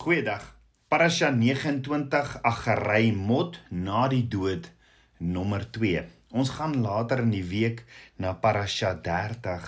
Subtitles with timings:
[0.00, 0.44] Goeiedag.
[0.88, 4.70] Parasha 29 Agarei Mot na die dood
[5.20, 6.06] nommer 2.
[6.32, 7.82] Ons gaan later in die week
[8.16, 9.66] na Parasha 30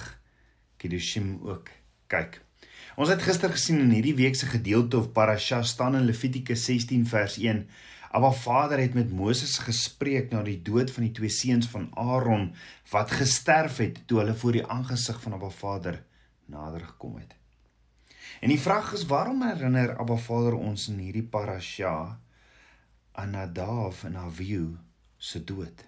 [0.80, 1.68] Kedushim ook
[2.08, 2.38] kyk.
[2.96, 7.04] Ons het gister gesien in hierdie week se gedeelte of Parasha staan in Levitikus 16
[7.12, 7.60] vers 1.
[8.16, 12.54] Abba Vader het met Moses gespreek na die dood van die twee seuns van Aaron
[12.96, 16.00] wat gesterf het toe hulle voor die aangesig van Abba Vader
[16.48, 17.41] nader gekom het.
[18.42, 22.18] En die vraag is waarom herinner Abba Vader ons in hierdie parasha
[23.12, 24.64] aan Nadav en Avihu
[25.16, 25.84] se dood?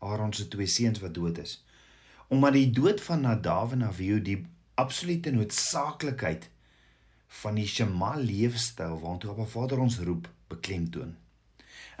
[0.00, 1.58] Aaron se twee seuns wat dood is.
[2.32, 4.38] Omdat die dood van Nadav en Avihu die
[4.80, 6.48] absolute noodsaaklikheid
[7.42, 11.12] van die Shema leefstyl waartoe Abba Vader ons roep beklemtoon.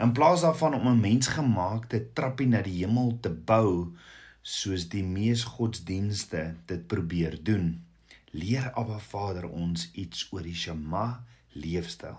[0.00, 3.92] In plaas daarvan om 'n mensgemaakte trappie na die hemel te bou
[4.40, 7.84] soos die mees godsdienste dit probeer doen,
[8.32, 11.22] leer Abba Vader ons iets oor die Shema
[11.52, 12.16] leefstyl.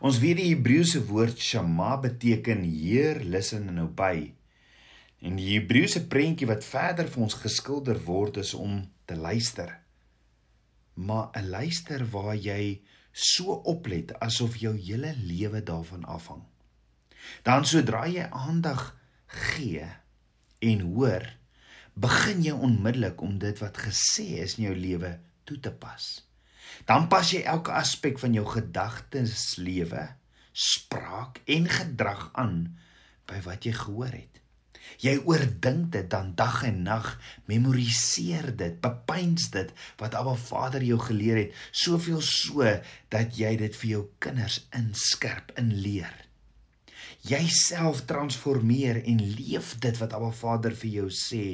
[0.00, 4.32] Ons weet die Hebreëse woord Shema beteken Heer, luister nou by.
[5.24, 9.70] En die Hebreëse prentjie wat verder vir ons geskilder word is om te luister.
[10.94, 12.80] Maar 'n luister waar jy
[13.12, 16.44] so oplet asof jou hele lewe daarvan afhang.
[17.42, 19.88] Dan sodra jy aandag gee
[20.58, 21.24] en hoor,
[21.94, 26.06] begin jy onmiddellik om dit wat gesê is in jou lewe toe te pas.
[26.86, 30.08] Dan pas jy elke aspek van jou gedagtes, lewe,
[30.52, 32.58] spraak en gedrag aan
[33.30, 34.42] by wat jy gehoor het.
[35.02, 37.08] Jy oordink dit dan dag en nag,
[37.50, 42.64] memoriseer dit, bepeins dit wat Abba Vader jou geleer het, soveel so
[43.12, 46.14] dat jy dit vir jou kinders inskerp en leer.
[47.26, 51.46] Jy self transformeer en leef dit wat Abba Vader vir jou sê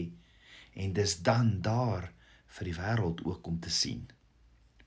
[0.76, 2.11] en dis dan daar
[2.56, 4.03] vir die wêreld ook om te sien.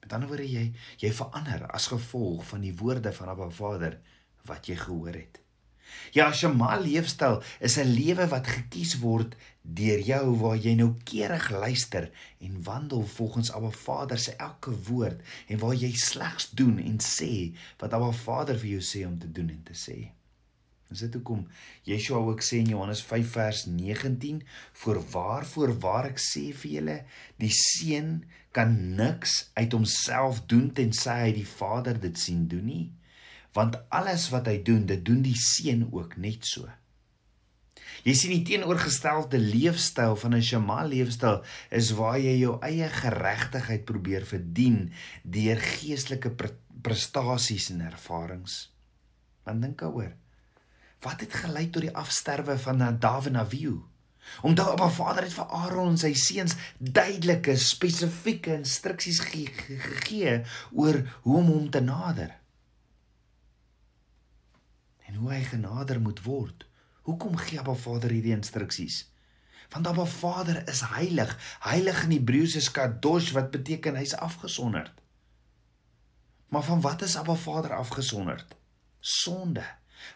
[0.02, 0.68] Met ander woorde jy
[1.02, 3.98] jy verander as gevolg van die woorde van Abba Vader
[4.46, 5.42] wat jy gehoor het.
[6.18, 11.50] Ja, Shema leefstyl is 'n lewe wat gekies word deur jou waar jy nou keurig
[11.50, 16.98] luister en wandel volgens Abba Vader se elke woord en waar jy slegs doen en
[17.00, 20.12] sê wat Abba Vader vir jou sê om te doen en te sê.
[20.86, 21.48] Dis dit hoekom
[21.88, 24.44] Yeshua ook sê in Johannes 5 vers 19:
[24.82, 26.98] "Voorwaar voorwaar ek sê vir julle,
[27.42, 32.86] die seun kan niks uit homself doen tensy hy die Vader dit sien doen nie,
[33.58, 36.70] want alles wat hy doen, dit doen die seun ook net so."
[38.06, 41.42] Jy sien die teenoorgestelde leefstyl van 'n Shema leefstyl
[41.72, 44.94] is waar jy jou eie geregtigheid probeer verdien
[45.24, 46.32] deur geestelike
[46.82, 48.70] prestasies en ervarings.
[49.44, 50.14] Want dink daaroor
[51.06, 53.78] wat het gelei tot die afsterwe van Nadav en Abihu?
[54.42, 59.52] Omdat Abba Vader het vir Aaron en sy seuns duidelike, spesifieke instruksies gegee
[60.02, 60.32] ge
[60.74, 62.34] oor hoe om hom te nader.
[65.06, 66.66] En hoe hy genader moet word.
[67.06, 69.04] Hoekom gee Abba Vader hierdie instruksies?
[69.70, 71.38] Want Abba Vader is heilig.
[71.62, 74.94] Heilig in Hebreëus is kadosh wat beteken hy's afgesonderd.
[76.50, 78.58] Maar van wat is Abba Vader afgesonderd?
[79.00, 79.66] Sonde.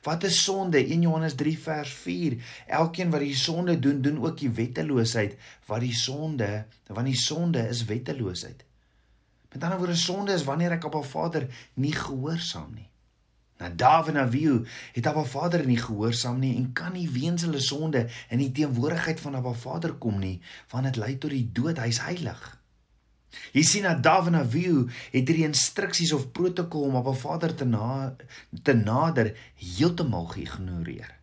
[0.01, 0.77] Wat is sonde?
[0.77, 2.38] 1 Johannes 3 vers 4.
[2.67, 5.38] Elkeen wat die sonde doen, doen ook die wetteloosheid.
[5.66, 8.66] Wat die sonde, want die sonde is wetteloosheid.
[9.49, 12.89] Met ander woorde, sonde is wanneer ek op 'n Vader nie gehoorsaam nie.
[13.59, 17.59] Nou Dawid en Abihu het 'n Vader nie gehoorsaam nie en kan nie weens hulle
[17.59, 21.78] sonde in die teenwoordigheid van 'n Vader kom nie, want dit lei tot die dood.
[21.78, 22.59] Hy's heilig.
[23.53, 27.56] Jy sien dat David en Abihu het hierdie instruksies of protokol om op 'n vader
[27.56, 28.16] te na
[28.63, 31.19] te nader heeltemal geïgnoreer.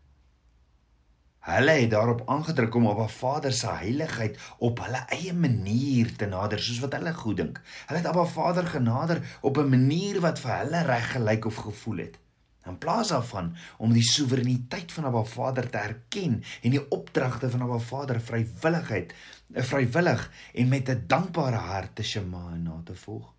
[1.46, 6.26] Hulle het daarop aangedruk om op 'n vader se heiligheid op hulle eie manier te
[6.26, 7.60] nader soos wat hulle goed dink.
[7.86, 11.54] Hulle het op 'n vader genader op 'n manier wat vir hulle reg gelyk of
[11.54, 12.18] gevoel het.
[12.66, 17.62] In plaas daarvan om die soewereiniteit van Abba Vader te erken en die opdragte van
[17.62, 19.14] Abba Vader vrywilligheid,
[19.52, 23.32] eh, vrywillig en met 'n dankbare hart te shema na te volg.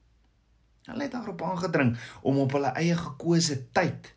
[0.84, 4.16] Hulle het daarop aangedring om op hulle eie gekose tyd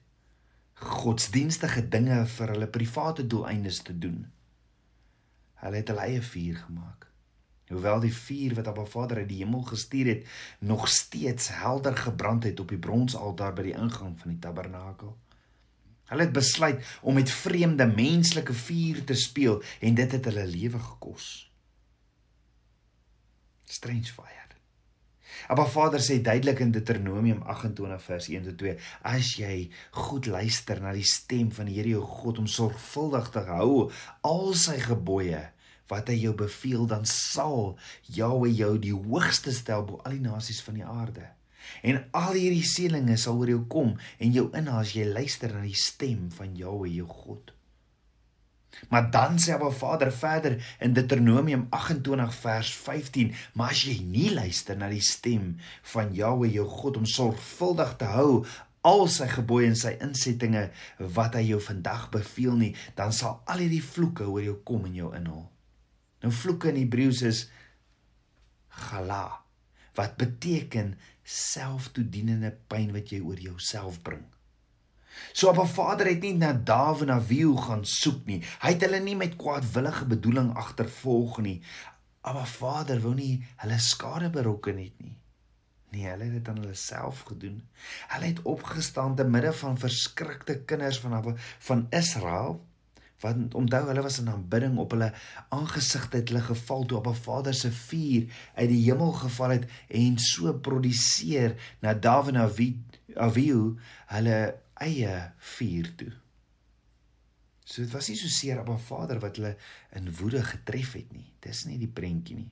[0.81, 4.33] godsdienstige dinge vir hulle private doeleindes te doen.
[5.55, 7.10] Hulle het hulle eie vuur gemaak.
[7.71, 10.27] Hoewel die vuur wat Abba Vader uit die hemel gestuur het,
[10.59, 15.15] nog steeds helder gebrand het op die bronsaltaar by die ingang van die tabernakel.
[16.11, 20.83] Hulle het besluit om met vreemde menslike vuur te speel en dit het hulle lewe
[20.83, 21.27] gekos.
[23.71, 24.41] Strange fire.
[25.51, 28.75] Abba Vader sê duidelik in Deuteronomium 28 vers 1 tot 2:
[29.07, 33.47] As jy goed luister na die stem van die Here jou God om sorgvuldig te
[33.47, 33.71] hou
[34.27, 35.47] al sy gebooie
[35.91, 37.77] wat hy jou beveel dan sal
[38.07, 41.27] Jahwe jou die hoogste stel bo al die nasies van die aarde.
[41.87, 45.63] En al hierdie seënings sal oor jou kom en jou inhaal as jy luister na
[45.67, 47.53] die stem van Jahweh jou God.
[48.89, 54.31] Maar dan sê Abba Vader verder in Deuteronomium 28 vers 15, maar as jy nie
[54.35, 55.57] luister na die stem
[55.93, 58.45] van Jahweh jou God om sorgvuldig te hou
[58.87, 60.69] al sy gebooie en sy insettinge
[61.17, 64.97] wat hy jou vandag beveel nie, dan sal al hierdie vloeke oor jou kom en
[64.97, 65.49] jou inhaal.
[66.21, 67.45] Nou vloeke in Hebreëus is
[68.69, 69.41] gala
[69.99, 70.95] wat beteken
[71.27, 74.25] selftoedienende pyn wat jy oor jouself bring.
[75.33, 78.41] So 'n Vader het nie na Dawid en Abihu gaan soek nie.
[78.63, 81.63] Hy het hulle nie met kwaadwillige bedoeling agtervolg nie.
[82.23, 85.17] Maar Vader wou nie hulle skade berokken het nie.
[85.91, 87.63] Nee, hulle het dit aan hulle self gedoen.
[88.09, 92.61] Hulle het opgestaan te midde van verskrikte kinders van van Israel.
[93.21, 95.13] Want onthou hulle was in aanbidding op hulle
[95.49, 99.69] aangesigte het hulle geval toe op 'n Vader se vuur uit die hemel geval het
[99.89, 102.37] en so produseer na Dawid
[103.15, 103.77] Abihu
[104.07, 106.13] hulle eie vuur toe.
[107.65, 109.57] So dit was nie so seer op 'n Vader wat hulle
[109.93, 111.33] in woede getref het nie.
[111.41, 112.51] Dis nie die prentjie nie.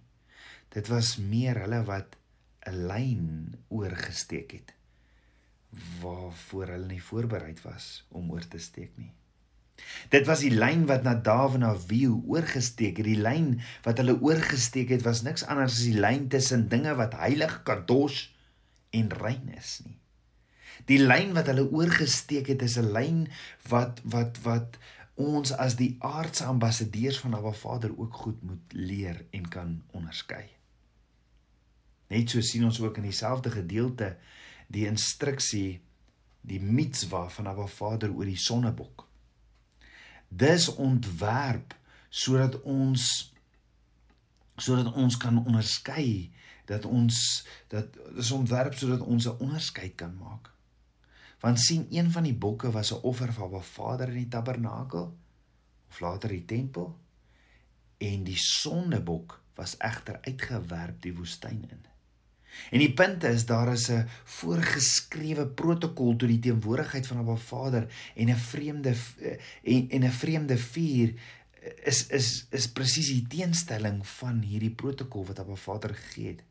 [0.68, 2.16] Dit was meer hulle wat
[2.66, 4.74] 'n lyn oorgesteek het
[6.00, 9.12] waarvoor hulle nie voorberei was om oor te steek nie.
[10.12, 13.06] Dit was die lyn wat na Dawid na Wieu oorgesteek het.
[13.06, 17.16] Die lyn wat hulle oorgesteek het was niks anders as die lyn tussen dinge wat
[17.20, 18.28] heilig, kadosh
[18.90, 19.98] en rein is nie.
[20.88, 23.26] Die lyn wat hulle oorgesteek het is 'n lyn
[23.68, 24.78] wat wat wat
[25.18, 30.46] ons as die aardse ambassadeurs van Abba Vader ook goed moet leer en kan onderskei.
[32.08, 34.16] Net so sien ons ook in dieselfde gedeelte
[34.68, 35.80] die instruksie
[36.40, 39.07] die mitswa van Abba Vader oor die sonnebok.
[40.28, 41.74] Dis ontwerp
[42.08, 43.32] sodat ons
[44.58, 46.30] sodat ons kan onderskei
[46.68, 50.50] dat ons dat dis ontwerp sodat ons 'n onderskeid kan maak.
[51.40, 55.16] Want sien een van die bokke was 'n offer vir Abba Vader in die tabernakel
[55.88, 56.98] of later die tempel
[57.98, 61.86] en die sondebok was egter uitgewerp die woestyn in.
[62.70, 67.86] En die punt is daar is 'n voorgeskrewe protokol tot die teenwoordigheid van 'n Vader
[68.14, 68.94] en 'n vreemde
[69.62, 71.14] en en 'n vreemde vuur
[71.84, 76.42] is is is presies die teenstelling van hierdie protokol wat Abba Vader gegee het.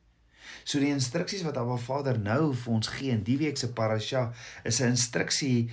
[0.64, 4.34] So die instruksies wat Abba Vader nou vir ons gee in die week se parasha
[4.64, 5.70] is 'n instruksie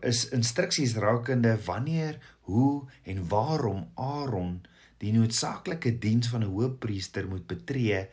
[0.00, 4.60] is instruksies rakende wanneer, hoe en waarom Aaron
[4.98, 8.08] die noodsaaklike diens van 'n hoëpriester moet betree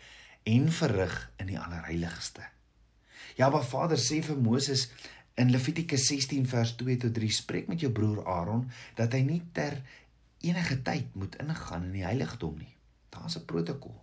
[0.49, 2.45] en verrig in die allerheiligste.
[3.39, 4.89] Wat Vader sê vir Moses
[5.39, 8.65] in Levitikus 16 vers 2 tot 3 spreek met jou broer Aaron
[8.97, 9.77] dat hy nie ter
[10.43, 12.73] enige tyd moet ingaan in die heiligdom nie.
[13.13, 13.95] Daar's 'n protokol.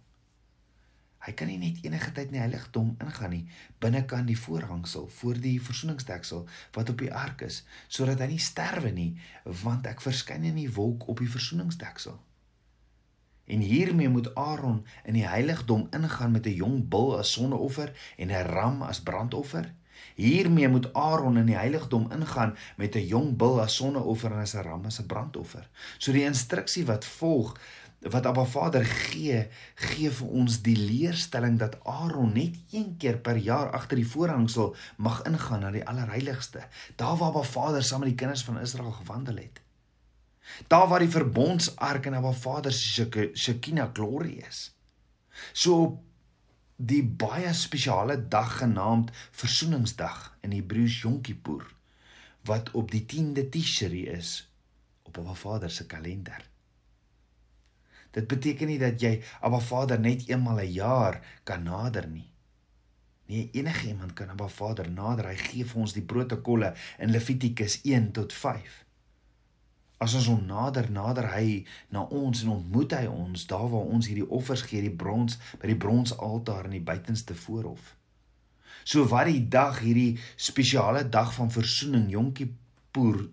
[1.27, 3.49] Hy kan nie net enige tyd in die heiligdom ingaan nie
[3.79, 8.91] binnekant die voorhangsel voor die versoeningsdeksel wat op die ark is sodat hy nie sterwe
[8.91, 12.26] nie want ek verskyn in die wolk op die versoeningsdeksel.
[13.47, 18.29] En hiermee moet Aaron in die heiligdom ingaan met 'n jong bul as sondeoffer en
[18.31, 19.75] 'n ram as brandoffer.
[20.15, 24.55] Hiermee moet Aaron in die heiligdom ingaan met 'n jong bul as sondeoffer en as
[24.55, 25.69] 'n ram as 'n brandoffer.
[25.99, 27.57] So die instruksie wat volg
[28.01, 33.37] wat Abba Vader gee, gee vir ons die leerstelling dat Aaron net een keer per
[33.37, 38.09] jaar agter die voorhangsel mag ingaan na die allerheiligste, daar waar Abba Vader saam met
[38.09, 39.66] die kinders van Israel gewandel het.
[40.67, 44.75] Daar waar die verbondsark en Abba Vader se Shekinah glorie is.
[45.53, 46.03] So
[46.77, 51.65] die baie spesiale dag genaamd Versoeningsdag in Hebreëus Yom Kippur
[52.47, 54.51] wat op die 10de Tishri is
[55.03, 56.45] op Abba Vader se kalender.
[58.11, 62.31] Dit beteken nie dat jy Abba Vader net eenmal 'n een jaar kan nader nie.
[63.27, 65.27] Nee, enige iemand kan Abba Vader nader.
[65.27, 68.86] Hy gee vir ons die protokolle in Levitikus 1 tot 5.
[69.99, 74.09] As ons hom nader nader hy na ons en ontmoet hy ons daar waar ons
[74.11, 77.95] hierdie offers gee, die brons by die bronsaltaar in die buitenste voorhof.
[78.85, 83.25] So wat die dag hierdie spesiale dag van verzoening Yom Kippur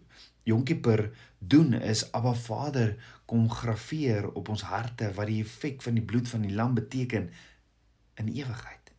[0.43, 5.99] Yom Kippur doen is Abba Vader kom grafeer op ons harte wat die effek van
[5.99, 7.29] die bloed van die lam beteken
[8.19, 8.91] in ewigheid.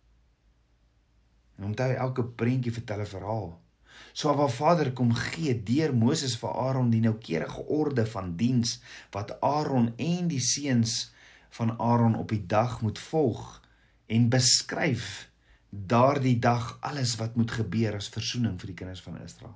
[1.56, 3.63] En onthou elke prentjie vertel 'n verhaal.
[4.13, 8.79] So wat Vader kom gee deur Moses vir Aaron die noukeurige orde van diens
[9.15, 11.13] wat Aaron en die seuns
[11.59, 13.61] van Aaron op die dag moet volg
[14.07, 15.29] en beskryf
[15.71, 19.55] daardie dag alles wat moet gebeur as verzoening vir die kinders van Israel.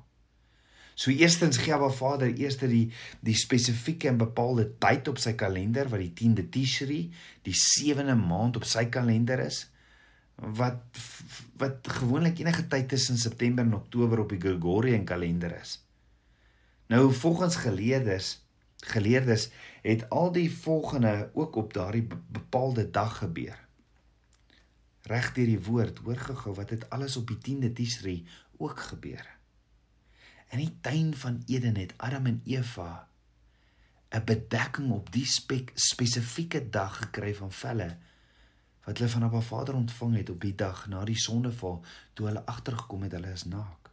[0.98, 2.88] So eerstens gee Abba Vader eers die
[3.22, 7.02] die spesifieke en bepaalde tyd op sy kalender wat die 10de Tishri,
[7.46, 9.68] die 7de maand op sy kalender is
[10.38, 10.82] wat
[11.58, 15.84] wat gewoonlik enige tyd tussen September en Oktober op die Gregorian kalender is.
[16.86, 18.46] Nou volgens geleerdes
[18.78, 19.50] geleerdes
[19.82, 23.66] het al die volgende ook op daardie bepaalde dag gebeur.
[25.02, 28.26] Reg deur die woord, hoor gou wat het alles op die 10de Tisri
[28.56, 29.26] ook gebeur.
[30.50, 33.08] In die tuin van Eden het Adam en Eva
[34.10, 37.96] 'n bedekking op die spek, spesifieke dag gekry van velle
[38.88, 41.82] wat hulle van Abba Vader ontvang het op die dag na die sondeval
[42.16, 43.90] toe hulle agtergekom het hulle is naak.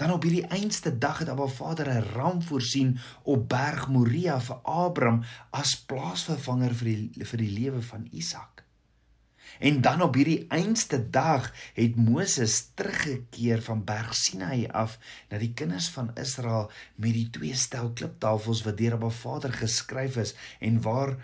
[0.00, 4.56] Dan op hierdie einste dag het Abba Vader 'n ram voorsien op Berg Moria vir
[4.62, 8.64] Abraham as plaasvervanger vir die vir die lewe van Isak.
[9.58, 14.98] En dan op hierdie einste dag het Moses teruggekeer van Berg Sinai af
[15.28, 20.16] na die kinders van Israel met die twee stel kliptafels wat deur Abba Vader geskryf
[20.16, 21.16] is en waar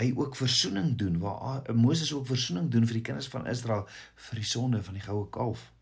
[0.00, 3.86] hy ook verzoening doen waar Moses ook verzoening doen vir die kinders van Israel
[4.28, 5.72] vir die sonde van die goue kalf.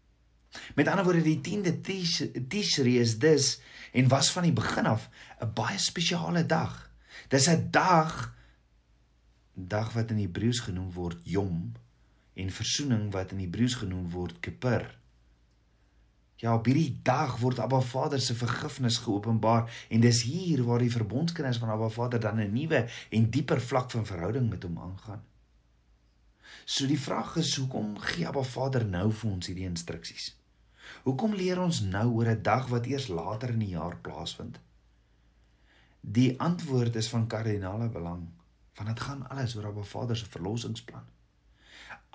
[0.75, 1.81] Met ander woorde die 10de
[2.49, 3.61] Tishri is dus
[3.93, 5.09] en was van die begin af
[5.41, 6.91] 'n baie spesiale dag.
[7.29, 8.35] Dis 'n dag
[9.55, 11.73] dag wat in Hebreëus genoem word Yom
[12.35, 14.98] en versoening wat in Hebreëus genoem word Kippur.
[16.39, 20.93] Ja, op hierdie dag word Abba Vader se vergifnis geopenbaar en dis hier waar die
[20.95, 25.25] verbondskinders van Abba Vader dan 'n nuwe en dieper vlak van verhouding met hom aangaan.
[26.65, 30.37] So die vraag is, hoekom gee Abba Vader nou vir ons hierdie instruksies?
[31.03, 34.61] Hoekom leer ons nou oor 'n dag wat eers later in die jaar plaasvind?
[36.01, 38.29] Die antwoord is van kardinale belang
[38.75, 41.18] want dit gaan alles oor Abba Vader se verlossingsplan.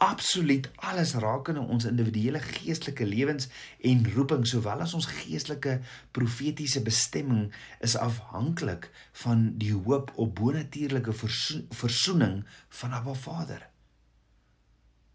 [0.03, 3.47] Absoluut alles rakende ons individuele geestelike lewens
[3.79, 5.77] en roeping sowel as ons geestelike
[6.11, 8.89] profetiese bestemming is afhanklik
[9.23, 12.41] van die hoop op bonatuurlike versoening
[12.81, 13.69] van Abba Vader.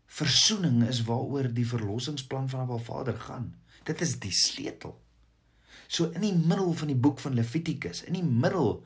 [0.07, 3.53] Versoening is waaroor die verlossingsplan van Abba Vader gaan.
[3.85, 4.97] Dit is die sleutel.
[5.89, 8.85] So in die middel van die boek van Levitikus, in die middel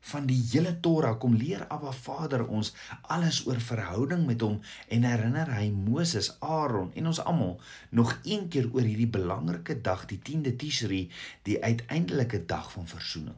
[0.00, 5.04] van die hele Torah kom leer Abba Vader ons alles oor verhouding met hom en
[5.04, 7.58] herinner hy Moses, Aaron en ons almal
[7.90, 11.02] nog een keer oor hierdie belangrike dag, die 10de Tishri,
[11.44, 13.36] die uiteindelike dag van verzoening.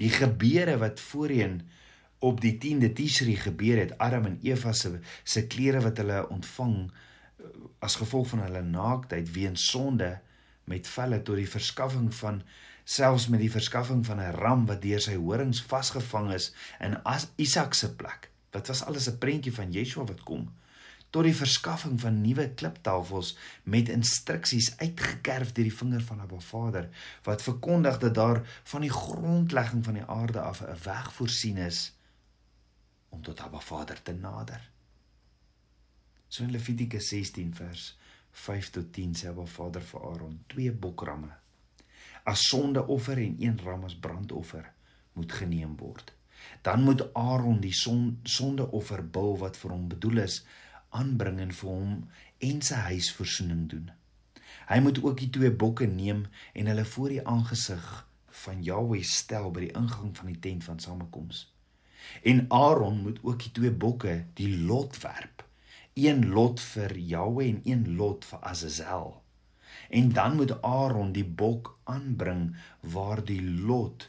[0.00, 1.60] Die gebeure wat voorheen
[2.24, 6.74] op die 10de Tishri gebeur het, Adam en Eva se se klere wat hulle ontvang
[6.88, 7.52] eh,
[7.84, 10.18] as gevolg van hulle naaktheid weens sonde
[10.64, 12.42] met velle tot die verskaffing van
[12.90, 16.96] selfs met die verskaffing van 'n ram wat deur sy horings vasgevang is in
[17.36, 18.30] Isak se plek.
[18.50, 20.50] Wat was alles 'n prentjie van Yeshua wat kom
[21.10, 26.88] tot die verskaffing van nuwe kliptafels met instruksies uitgekerf deur die vinger van Abba Vader
[27.26, 28.42] wat verkondig dat daar
[28.72, 31.92] van die grondlegging van die aarde af 'n weg voorsien is
[33.08, 34.70] om tot Abba Vader te nader.
[36.28, 37.98] So in Levitikus 16 vers
[38.30, 41.34] 5 tot 10 sê Abba Vader vir Aaron twee bokramme
[42.24, 44.72] as sondeoffer en een ram as brandoffer
[45.12, 46.12] moet geneem word.
[46.62, 50.42] Dan moet Aaron die son, sondeoffer bil wat vir hom bedoel is
[50.96, 51.96] aanbring en vir hom
[52.50, 53.90] en sy huis versoening doen.
[54.70, 56.24] Hy moet ook die twee bokke neem
[56.54, 57.86] en hulle voor die aangesig
[58.44, 61.48] van Jahweh stel by die ingang van die tent van samekoms.
[62.26, 65.44] En Aaron moet ook die twee bokke die lot werp.
[65.94, 69.19] Een lot vir Jahweh en een lot vir Azazel
[69.90, 72.50] en dan moet Aaron die bok aanbring
[72.94, 74.06] waar die lot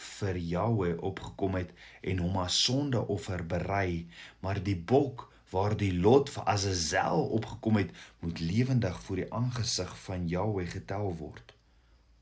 [0.00, 1.70] vir Jahwe opgekom het
[2.02, 4.08] en hom as sondeoffer berei.
[4.40, 9.94] Maar die bok waar die lot vir Azazel opgekom het moet lewendig voor die aangesig
[10.06, 11.54] van Jahwe getel word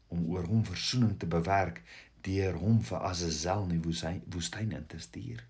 [0.08, 1.82] om oor hom verzoening te bewerk
[2.24, 3.82] deur hom vir Azazel in die
[4.32, 5.44] woestyn in te stuur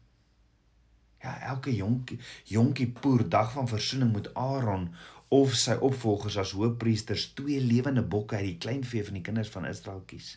[1.23, 4.91] Ja, elke jonkie jonkie poer dag van verzoening moet Aaron
[5.29, 9.67] of sy opvolgers as hoofpriesters twee lewende bokke uit die kleinvee van die kinders van
[9.69, 10.37] Israel kies.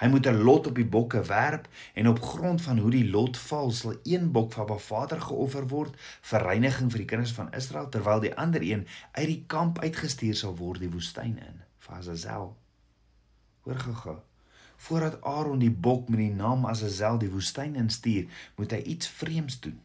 [0.00, 3.36] Hy moet 'n lot op die bokke werp en op grond van hoe die lot
[3.36, 5.94] val, sal een bok vir Abba Vader geoffer word
[6.30, 10.34] vir reiniging vir die kinders van Israel terwyl die ander een uit die kamp uitgestuur
[10.34, 12.56] sal word die woestyn in, vir Azazel.
[13.62, 14.18] Hoor gou-gou.
[14.76, 19.60] Voordat Aaron die bok met die naam Azazel die woestyn instuur, moet hy iets vreemds
[19.60, 19.80] doen.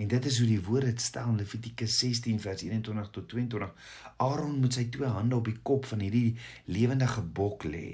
[0.00, 3.74] En dit is hoe die woord dit stel in Levitikus 16 vers 21 tot 22.
[4.16, 7.88] Aaron moet sy twee hande op die kop van hierdie lewendige bok lê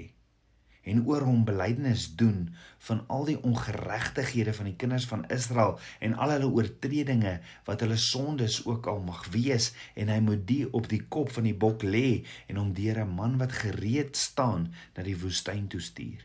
[0.87, 2.45] en oor hom belydenis doen
[2.87, 7.33] van al die ongeregtighede van die kinders van Israel en al hulle oortredinge
[7.67, 11.49] wat hulle sondes ook al mag wees en hy moet die op die kop van
[11.49, 15.83] die bok lê en hom deur 'n man wat gereed staan na die woestyn toe
[15.83, 16.23] stuur.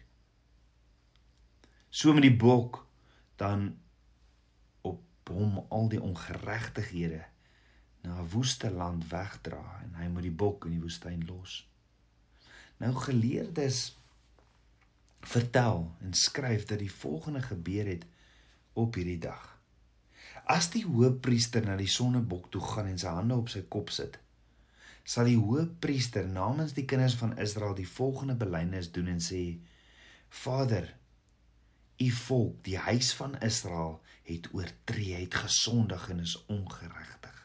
[1.90, 2.86] So met die bok
[3.36, 3.72] dan
[5.30, 7.24] hom al die ongeregtighede
[8.02, 11.68] na 'n woeste land wegdra en hy moet die bok in die woestyn los.
[12.76, 13.96] Nou geleerdes
[15.20, 18.06] vertel en skryf dat die volgende gebeur het
[18.72, 19.58] op hierdie dag.
[20.44, 24.18] As die hoëpriester na die sonnebok toe gaan en sy hande op sy kop sit,
[25.04, 29.58] sal die hoëpriester namens die kinders van Israel die volgende belydenis doen en sê:
[30.28, 30.94] Vader,
[31.98, 37.38] u volk, die huis van Israel, het oortree, het gesondig en is ongeregtig.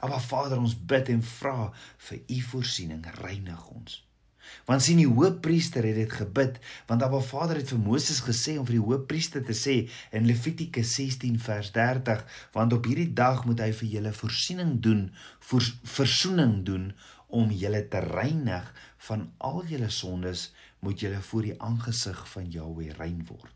[0.00, 1.70] Maar Vader, ons bid en vra
[2.08, 4.02] vir u voorsiening, reinig ons.
[4.66, 8.66] Want sien die hoëpriester het dit gebid, want Abba Vader het vir Moses gesê om
[8.68, 9.76] vir die hoëpriester te sê
[10.14, 12.22] in Levitikus 16 vers 30,
[12.54, 15.08] want op hierdie dag moet hy vir julle voorsiening doen,
[15.48, 16.88] voor, versoening doen
[17.26, 18.70] om julle te reinig
[19.08, 23.55] van al julle sondes, moet julle voor die aangesig van Jahweh rein word.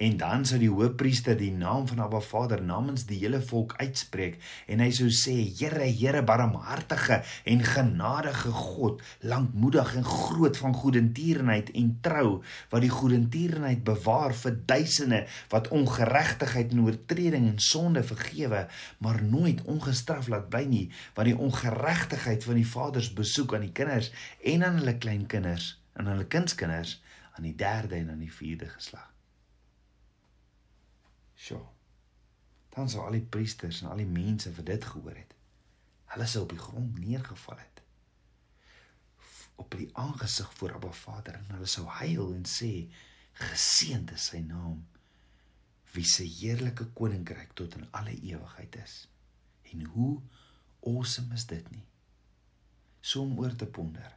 [0.00, 4.38] En dan sou die hoofpriester die naam van Abba Vader namens die hele volk uitspreek
[4.72, 7.18] en hy sou sê: Here, Here, barmhartige
[7.52, 12.40] en genadige God, lankmoedig en groot van goedertierenheid en trou,
[12.72, 15.20] wat die goedertierenheid bewaar vir duisende
[15.52, 18.64] wat ongeregtigheid en oortreding en sonde vergewe,
[19.04, 23.76] maar nooit ongestraf laat bly nie, wat die ongeregtigheid van die vaders besoek aan die
[23.76, 24.08] kinders
[24.40, 27.02] en aan hulle kleinkinders en aan hulle kindskinders
[27.36, 29.09] aan die derde en aan die vierde geslag.
[31.40, 31.64] Sjoe.
[32.74, 35.32] Dan sou al die priesters en al die mense vir dit gehoor het.
[36.12, 37.80] Hulle sou op die grond neergeval het.
[39.60, 42.70] Op die aangesig voor Abba Vader en hulle sou huil en sê:
[43.40, 44.82] Geseënd is sy naam
[45.94, 49.08] wie se heerlike koninkryk tot in alle ewigheid is.
[49.72, 50.20] En hoe
[50.86, 51.86] awesome is dit nie?
[53.00, 54.12] So om oor te ponder.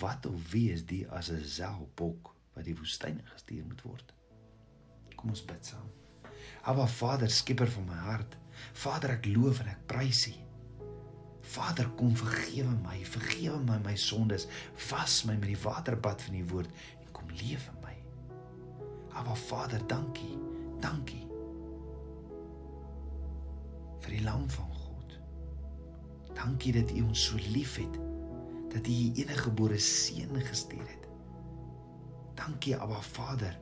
[0.00, 4.12] Wat of wie is die as 'n selbok wat die woestyn gestuur moet word?
[5.20, 5.88] Kom ons bid saam.
[6.68, 8.36] Aba Vader, skieper van my hart.
[8.82, 10.36] Vader, ek loof en ek prys U.
[11.54, 14.46] Vader, kom vergewe my, vergewe my my sondes.
[14.90, 17.96] Was my met die waterbad van U woord en kom leef in my.
[19.20, 20.36] Aba Vader, dankie.
[20.80, 21.26] Dankie.
[24.10, 25.18] vir die lam van God.
[26.34, 27.98] Dankie dat U ons so liefhet
[28.72, 31.08] dat U U enige gebore seun gestuur het.
[32.38, 33.58] Dankie Abba Vader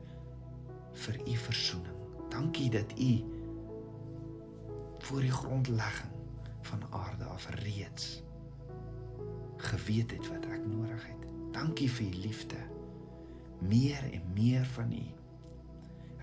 [1.05, 1.97] vir u verzoening.
[2.29, 3.23] Dankie dat u
[4.99, 6.11] voor die grondlegging
[6.61, 8.23] van aarde af reeds
[9.57, 11.27] geweet het wat ek nodig het.
[11.51, 12.59] Dankie vir u liefde.
[13.59, 15.03] Meer en meer van u.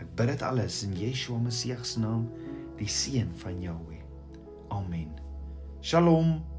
[0.00, 2.28] Ek bid dit alles in Yeshua Messie se naam,
[2.80, 4.04] die seun van Jahweh.
[4.68, 5.12] Amen.
[5.80, 6.55] Shalom.